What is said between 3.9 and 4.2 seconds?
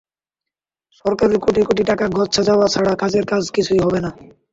না।